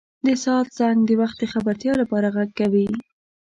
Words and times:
•د 0.27 0.27
ساعت 0.43 0.67
زنګ 0.77 0.99
د 1.05 1.09
وخت 1.21 1.37
د 1.39 1.43
خبرتیا 1.53 1.93
لپاره 2.01 2.27
ږغ 2.35 2.49
کوي. 2.59 2.87